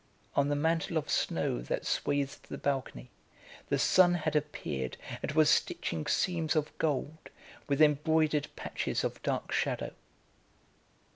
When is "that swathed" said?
1.61-2.49